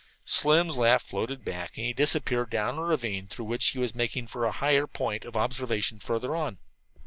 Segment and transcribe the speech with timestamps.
[0.25, 4.25] Slim's laugh floated back and he disappeared down a ravine through which he was making
[4.25, 6.57] for a higher point of observation further on.